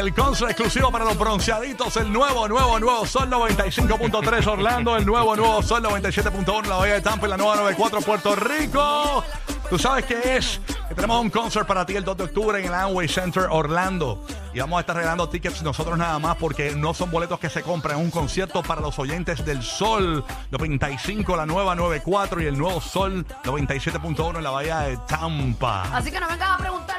el 0.05 0.13
concert 0.13 0.51
exclusivo 0.51 0.93
para 0.93 1.05
los 1.07 1.17
bronceaditos, 1.17 1.97
el 1.97 2.13
nuevo, 2.13 2.47
nuevo, 2.47 2.79
nuevo 2.79 3.07
Sol 3.07 3.31
95.3 3.31 4.47
Orlando, 4.47 4.97
el 4.97 5.07
nuevo, 5.07 5.35
nuevo 5.35 5.63
Sol 5.63 5.83
97.1 5.83 6.67
la 6.67 6.77
Bahía 6.77 6.95
de 6.95 7.01
Tampa 7.01 7.27
y 7.27 7.31
la 7.31 7.39
nueva 7.39 7.57
94 7.57 8.03
Puerto 8.03 8.37
Rico. 8.37 9.25
Tú 9.71 9.79
sabes 9.79 10.05
qué 10.05 10.37
es. 10.37 10.61
Tenemos 10.95 11.23
un 11.23 11.31
concert 11.31 11.67
para 11.67 11.87
ti 11.87 11.97
el 11.97 12.05
2 12.05 12.19
de 12.19 12.25
octubre 12.25 12.61
en 12.61 12.67
el 12.67 12.75
Amway 12.75 13.09
Center 13.09 13.45
Orlando. 13.51 14.23
Y 14.53 14.61
vamos 14.61 14.77
a 14.77 14.81
estar 14.81 14.95
regalando 14.95 15.29
tickets 15.29 15.63
nosotros 15.63 15.97
nada 15.97 16.19
más 16.19 16.37
porque 16.37 16.77
no 16.77 16.93
son 16.93 17.11
boletos 17.11 17.41
que 17.41 17.49
se 17.49 17.63
compran. 17.63 17.97
Un 17.97 18.11
concierto 18.11 18.63
para 18.63 18.83
los 18.83 18.99
oyentes 18.99 19.45
del 19.45 19.63
Sol 19.63 20.23
95, 20.51 21.35
la 21.35 21.47
nueva 21.47 21.75
94 21.75 22.43
y 22.43 22.47
el 22.47 22.59
nuevo 22.59 22.81
Sol 22.81 23.27
97.1 23.43 24.37
en 24.37 24.45
la 24.45 24.51
Bahía 24.51 24.81
de 24.81 24.99
Tampa. 25.09 25.85
Así 25.97 26.11
que 26.13 26.21
no 26.21 26.29
vengas 26.29 26.51
a 26.51 26.59
preguntar, 26.59 26.94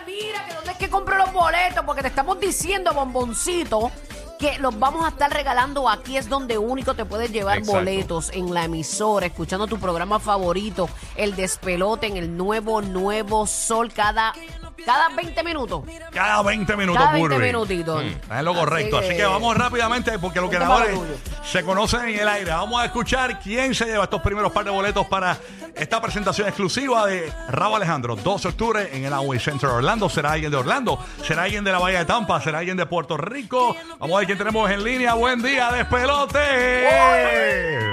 dónde 0.66 0.72
es 0.72 0.78
que 0.78 0.90
compro 0.90 1.16
los 1.18 1.32
boletos, 1.32 1.86
porque 1.86 2.02
te 2.02 2.08
estamos 2.08 2.40
diciendo, 2.40 2.92
bomboncito, 2.94 3.92
que 4.40 4.58
los 4.58 4.78
vamos 4.80 5.06
a 5.06 5.10
estar 5.10 5.32
regalando 5.32 5.88
aquí 5.88 6.18
es 6.18 6.28
donde 6.28 6.58
único 6.58 6.96
te 6.96 7.06
puedes 7.06 7.32
llevar 7.32 7.60
Exacto. 7.60 7.80
boletos 7.80 8.32
en 8.34 8.52
la 8.54 8.66
emisora, 8.66 9.28
escuchando 9.28 9.68
tu 9.68 9.78
programa 9.78 10.20
favorito, 10.20 10.90
el 11.16 11.36
despelote 11.36 12.08
en 12.08 12.18
el 12.18 12.36
nuevo, 12.36 12.82
nuevo 12.82 13.46
sol 13.46 13.94
cada, 13.94 14.34
cada 14.84 15.10
20 15.10 15.44
minutos. 15.44 15.84
Cada 16.12 16.42
20 16.42 16.76
minutos, 16.76 17.02
Cada 17.02 17.14
20 17.14 17.34
Burby. 17.36 17.46
minutitos. 17.48 18.04
Es 18.04 18.44
lo 18.44 18.52
Así 18.52 18.60
correcto. 18.60 18.98
Así 18.98 19.10
que- 19.10 19.16
que 19.18 19.26
vamos 19.26 19.56
rápidamente 19.58 20.18
porque 20.20 20.42
los 20.42 20.50
ganadores 20.50 21.00
se 21.44 21.64
conocen 21.64 22.02
en 22.10 22.20
el 22.20 22.28
aire. 22.28 22.52
Vamos 22.52 22.82
a 22.82 22.86
escuchar 22.86 23.40
quién 23.40 23.74
se 23.76 23.86
lleva 23.86 24.04
estos 24.06 24.22
primeros 24.22 24.52
par 24.52 24.66
de 24.66 24.72
boletos 24.72 25.06
para 25.08 25.38
esta 25.76 26.02
presentación 26.02 26.48
exclusiva 26.48 27.06
de 27.08 27.32
Rabo 27.50 27.76
Alejandro. 27.76 28.16
2 28.16 28.44
de 28.44 28.50
octubre 28.50 28.90
en 28.92 29.06
el 29.06 29.14
Amway 29.14 29.40
Center 29.40 29.70
Orlando. 29.70 30.10
¿Será 30.10 30.32
alguien 30.34 30.52
de 30.52 30.58
Orlando? 30.58 31.00
¿Será 31.24 31.44
alguien 31.44 31.64
de 31.64 31.72
la 31.72 31.80
Bahía 31.80 32.00
de 32.00 32.06
Tampa? 32.06 32.42
¿Será 32.42 32.60
alguien 32.60 32.78
de 32.78 32.86
Puerto 32.86 33.18
Rico? 33.18 33.76
Vamos 34.00 34.16
a 34.16 34.20
ver 34.20 34.26
quién 34.26 34.38
tenemos 34.38 34.70
en 34.72 34.84
línea. 34.84 35.14
Buen 35.14 35.42
día, 35.42 35.72
despelote. 35.72 36.40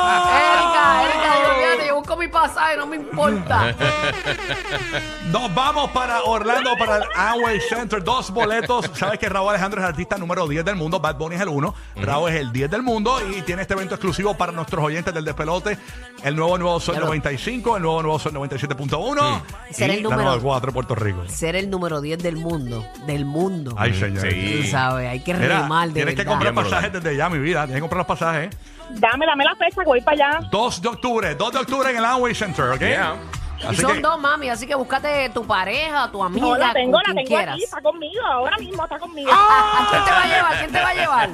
pasaje, 2.48 2.76
no 2.76 2.86
me 2.86 2.96
importa. 2.96 3.74
Nos 5.32 5.54
vamos 5.54 5.90
para 5.90 6.22
Orlando, 6.22 6.70
para 6.78 6.98
el 6.98 7.02
Amway 7.14 7.60
Center. 7.60 8.02
Dos 8.02 8.30
boletos. 8.30 8.90
Sabes 8.94 9.18
que 9.18 9.28
Raúl 9.28 9.50
Alejandro 9.50 9.80
es 9.80 9.84
el 9.84 9.88
artista 9.90 10.16
número 10.18 10.46
10 10.46 10.64
del 10.64 10.76
mundo. 10.76 11.00
Bad 11.00 11.16
Bunny 11.16 11.34
es 11.36 11.40
el 11.40 11.48
1. 11.48 11.74
Raúl 11.96 12.30
es 12.30 12.36
el 12.40 12.52
10 12.52 12.70
del 12.70 12.82
mundo. 12.82 13.18
Y 13.36 13.42
tiene 13.42 13.62
este 13.62 13.74
evento 13.74 13.94
exclusivo 13.94 14.34
para 14.34 14.52
nuestros 14.52 14.84
oyentes 14.84 15.12
del 15.12 15.24
despelote. 15.24 15.78
El 16.22 16.36
nuevo 16.36 16.56
Nuevo 16.58 16.80
Sol 16.80 16.94
Claro. 16.94 17.06
95. 17.08 17.76
El 17.76 17.82
nuevo 17.82 18.02
Nuevo 18.02 18.18
Sol 18.18 18.32
97.1. 18.34 19.42
Será 19.72 19.92
Y 19.94 19.96
el 19.96 20.02
la 20.02 20.08
número- 20.10 20.22
94 20.30 20.72
Puerto 20.72 20.94
Rico. 20.94 21.24
Ser 21.28 21.56
el 21.56 21.68
número 21.70 22.00
10 22.00 22.18
del 22.22 22.36
mundo, 22.36 22.86
del 23.06 23.24
mundo. 23.24 23.74
Ay, 23.76 23.94
señor. 23.94 24.26
Sí. 24.30 24.60
Tú 24.62 24.70
sabes, 24.70 25.08
hay 25.08 25.20
que 25.20 25.34
Mira, 25.34 25.62
remar 25.62 25.88
de 25.88 25.94
tienes 25.94 26.14
que 26.14 26.24
comprar 26.24 26.54
pasajes 26.54 26.92
desde 26.92 27.16
ya, 27.16 27.28
mi 27.28 27.38
vida. 27.38 27.64
Tienes 27.64 27.76
que 27.76 27.80
comprar 27.80 27.98
los 27.98 28.06
pasajes. 28.06 28.56
Dame, 28.90 29.26
dame 29.26 29.44
la 29.44 29.54
fecha 29.56 29.82
que 29.82 29.86
voy 29.86 30.00
para 30.00 30.28
allá. 30.38 30.48
2 30.50 30.82
de 30.82 30.88
octubre. 30.88 31.34
2 31.34 31.52
de 31.52 31.58
octubre 31.58 31.90
en 31.90 31.96
el 31.96 32.04
Amway 32.04 32.34
Center, 32.34 32.66
¿ok? 32.70 32.78
Yeah. 32.80 33.16
Y 33.58 33.66
Así 33.66 33.76
son 33.80 33.94
que- 33.94 34.00
dos, 34.00 34.18
mami, 34.20 34.50
así 34.50 34.66
que 34.66 34.74
búscate 34.74 35.30
tu 35.30 35.46
pareja, 35.46 36.10
tu 36.12 36.22
amiga, 36.22 36.46
No, 36.46 36.56
la 36.58 36.72
tengo, 36.74 36.92
con 36.92 37.00
la 37.00 37.04
quien 37.04 37.16
tengo 37.16 37.28
quieras. 37.28 37.54
aquí, 37.54 37.64
está 37.64 37.80
conmigo, 37.80 38.24
ahora 38.26 38.56
mismo 38.58 38.84
está 38.84 38.98
conmigo. 38.98 39.30
¿A 39.32 39.86
quién 39.90 40.04
te 40.04 40.10
va 40.10 40.22
a 40.22 40.26
llevar? 40.26 40.58
¿Quién 40.58 40.72
te 40.72 40.80
va 40.80 40.88
a 40.88 40.94
llevar? 40.94 41.30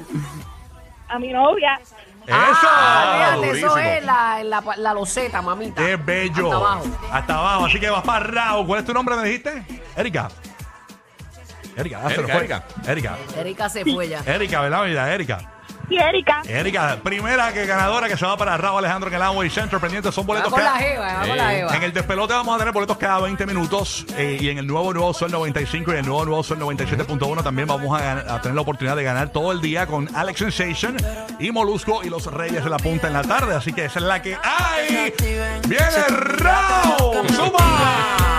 A 1.09 1.19
mi 1.19 1.33
novia. 1.33 1.81
¡Eso! 2.25 2.31
Ah, 2.31 3.15
fíjate, 3.17 3.35
eso 3.59 3.67
durísimo. 3.67 3.77
es 3.79 4.05
la, 4.05 4.45
la, 4.45 4.63
la 4.77 4.95
loseta, 4.95 5.43
mamita. 5.43 5.85
¡Qué 5.85 5.97
bello! 5.97 6.45
Hasta 6.47 6.57
abajo. 6.57 6.85
Hasta 7.11 7.35
abajo. 7.39 7.65
Así 7.67 7.81
que 7.81 7.91
vas 7.91 8.03
para 8.05 8.25
Raúl. 8.25 8.67
¿Cuál 8.69 8.81
es 8.81 8.87
tu 8.87 8.95
nombre, 8.95 9.17
me 9.17 9.25
dijiste? 9.25 9.67
Erika. 9.97 10.29
Erika, 11.77 12.01
ah, 12.05 12.11
se 12.11 12.23
nos 12.23 12.31
Erika, 12.31 12.61
fue. 12.83 12.93
Erika. 12.93 13.17
Erika 13.37 13.69
se 13.69 13.85
fue 13.85 14.09
ya. 14.09 14.21
Erika, 14.27 14.61
¿verdad, 14.61 14.85
vida? 14.85 15.13
Erika. 15.13 15.39
Sí, 15.89 15.97
Erika. 15.99 16.41
Erika, 16.49 16.97
primera 17.03 17.53
que 17.53 17.67
ganadora 17.67 18.09
que 18.09 18.17
se 18.17 18.25
va 18.25 18.37
para 18.37 18.57
Raúl 18.57 18.79
Alejandro 18.79 19.09
en 19.11 19.15
el 19.17 19.23
Amway 19.23 19.51
Center. 19.51 19.79
Pendiente, 19.79 20.11
son 20.11 20.25
boletos 20.25 20.51
con 20.51 20.63
la 20.63 20.71
cada- 20.73 20.79
jeva, 20.81 21.13
va 21.15 21.27
con 21.27 21.37
la 21.37 21.51
jeva. 21.51 21.77
En 21.77 21.83
el 21.83 21.93
despelote 21.93 22.33
vamos 22.35 22.55
a 22.55 22.59
tener 22.59 22.73
boletos 22.73 22.97
cada 22.97 23.21
20 23.21 23.45
minutos 23.47 24.07
eh, 24.17 24.39
y 24.41 24.49
en 24.49 24.59
el 24.59 24.67
nuevo 24.67 24.93
Nuevo 24.95 25.13
Sol 25.13 25.31
95 25.31 25.93
y 25.93 25.97
el 25.99 26.07
nuevo 26.07 26.25
Nuevo 26.25 26.43
Sol 26.43 26.59
97.1 26.61 27.43
también 27.43 27.69
vamos 27.69 28.01
a, 28.01 28.03
gan- 28.25 28.31
a 28.31 28.41
tener 28.41 28.55
la 28.55 28.63
oportunidad 28.63 28.97
de 28.97 29.05
ganar 29.05 29.29
todo 29.31 29.53
el 29.53 29.61
día 29.61 29.87
con 29.87 30.09
Alex 30.17 30.39
Sensation 30.39 30.97
y 31.39 31.51
Molusco 31.51 32.01
y 32.03 32.09
los 32.09 32.27
Reyes 32.27 32.65
de 32.65 32.71
la 32.71 32.79
Punta 32.79 33.09
en 33.09 33.13
la 33.13 33.23
tarde. 33.23 33.55
Así 33.55 33.73
que 33.73 33.85
esa 33.85 33.99
es 33.99 34.05
la 34.05 34.23
que 34.23 34.37
hay. 34.43 35.13
¡Viene 35.69 35.87
Raúl! 36.09 37.29
¡Suma! 37.31 38.32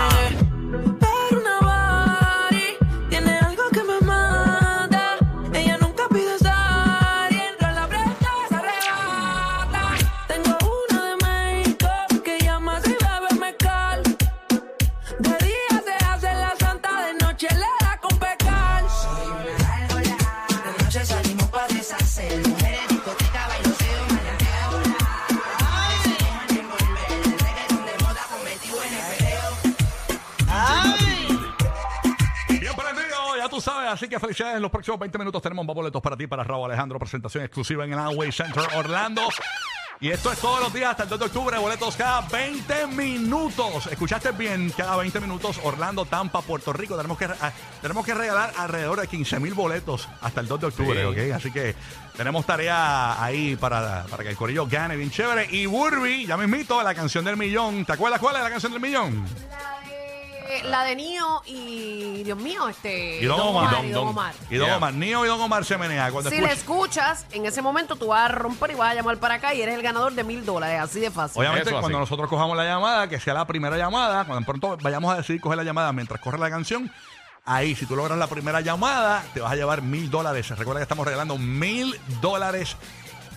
En 34.40 34.62
los 34.62 34.70
próximos 34.70 34.98
20 34.98 35.18
minutos 35.18 35.40
tenemos 35.42 35.64
más 35.66 35.74
boletos 35.74 36.02
para 36.02 36.16
ti, 36.16 36.26
para 36.26 36.42
Raúl 36.44 36.66
Alejandro. 36.66 36.98
Presentación 36.98 37.44
exclusiva 37.44 37.84
en 37.84 37.92
el 37.92 37.98
Amway 37.98 38.32
Center 38.32 38.62
Orlando. 38.76 39.22
Y 40.00 40.10
esto 40.10 40.32
es 40.32 40.38
todos 40.40 40.60
los 40.60 40.72
días 40.74 40.90
hasta 40.90 41.04
el 41.04 41.08
2 41.08 41.18
de 41.20 41.24
octubre. 41.26 41.56
Boletos 41.58 41.94
cada 41.96 42.22
20 42.22 42.88
minutos. 42.88 43.86
Escuchaste 43.86 44.32
bien, 44.32 44.70
cada 44.76 44.96
20 44.96 45.20
minutos. 45.20 45.60
Orlando, 45.62 46.04
Tampa, 46.04 46.42
Puerto 46.42 46.72
Rico. 46.72 46.96
Tenemos 46.96 47.16
que, 47.16 47.26
ah, 47.26 47.52
tenemos 47.80 48.04
que 48.04 48.12
regalar 48.12 48.52
alrededor 48.58 49.00
de 49.00 49.06
15 49.06 49.38
mil 49.38 49.54
boletos 49.54 50.08
hasta 50.20 50.40
el 50.40 50.48
2 50.48 50.60
de 50.60 50.66
octubre, 50.66 51.00
Sí. 51.00 51.06
¿ok? 51.30 51.34
Así 51.36 51.52
que 51.52 51.74
tenemos 52.16 52.44
tarea 52.44 53.22
ahí 53.22 53.54
para, 53.56 54.04
para 54.10 54.24
que 54.24 54.30
el 54.30 54.36
corillo 54.36 54.66
gane 54.66 54.96
bien 54.96 55.10
chévere. 55.10 55.46
Y 55.50 55.66
Burby, 55.66 56.26
ya 56.26 56.36
me 56.36 56.44
invito 56.44 56.78
a 56.80 56.82
la 56.82 56.94
canción 56.94 57.24
del 57.24 57.36
millón. 57.36 57.84
¿Te 57.84 57.92
acuerdas 57.92 58.18
cuál 58.20 58.36
es 58.36 58.42
la 58.42 58.50
canción 58.50 58.72
del 58.72 58.80
millón? 58.80 59.24
Eh, 60.46 60.62
La 60.64 60.84
de 60.84 60.94
Nio 60.94 61.42
y, 61.46 62.22
Dios 62.22 62.36
mío, 62.38 62.68
este... 62.68 63.18
Y 63.20 63.24
Don 63.24 63.40
Omar. 63.40 63.84
y 63.84 63.90
Don 63.90 64.08
Omar. 64.08 64.34
Y 64.50 64.56
Don 64.56 64.66
Yeah. 64.66 64.76
Omar, 64.76 64.94
Nio 64.94 65.24
y 65.24 65.28
Don 65.28 65.40
Omar 65.40 65.64
se 65.64 65.78
menea. 65.78 66.10
Cuando 66.10 66.30
Si 66.30 66.40
le 66.40 66.52
escuchas, 66.52 67.26
en 67.32 67.46
ese 67.46 67.62
momento 67.62 67.96
tú 67.96 68.08
vas 68.08 68.26
a 68.30 68.34
romper 68.34 68.72
y 68.72 68.74
vas 68.74 68.92
a 68.92 68.94
llamar 68.94 69.16
para 69.18 69.34
acá 69.36 69.54
y 69.54 69.62
eres 69.62 69.74
el 69.74 69.82
ganador 69.82 70.12
de 70.12 70.22
mil 70.24 70.44
dólares, 70.44 70.80
así 70.80 71.00
de 71.00 71.10
fácil. 71.10 71.40
Obviamente, 71.40 71.70
Eso 71.70 71.80
cuando 71.80 71.98
así. 71.98 72.02
nosotros 72.02 72.28
cojamos 72.28 72.56
la 72.56 72.64
llamada, 72.64 73.08
que 73.08 73.18
sea 73.20 73.34
la 73.34 73.46
primera 73.46 73.76
llamada, 73.76 74.24
cuando 74.24 74.44
pronto 74.44 74.76
vayamos 74.82 75.12
a 75.14 75.16
decidir 75.18 75.40
coger 75.40 75.56
la 75.58 75.64
llamada 75.64 75.92
mientras 75.92 76.20
corre 76.20 76.38
la 76.38 76.50
canción, 76.50 76.90
ahí, 77.46 77.74
si 77.74 77.86
tú 77.86 77.96
logras 77.96 78.18
la 78.18 78.26
primera 78.26 78.60
llamada, 78.60 79.24
te 79.32 79.40
vas 79.40 79.52
a 79.52 79.56
llevar 79.56 79.82
mil 79.82 80.10
dólares. 80.10 80.48
Recuerda 80.50 80.80
que 80.80 80.84
estamos 80.84 81.06
regalando 81.06 81.38
mil 81.38 81.98
dólares 82.20 82.76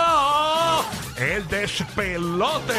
El 1.18 1.46
despelote. 1.50 2.74